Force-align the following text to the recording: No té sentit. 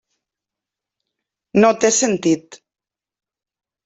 No 1.63 1.69
té 1.83 1.91
sentit. 1.97 2.57